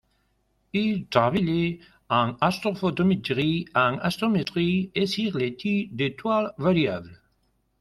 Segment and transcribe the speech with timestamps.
[0.73, 7.21] Il travaillait en astrophotométrie, en astrométrie et sur l'étude des étoiles variables.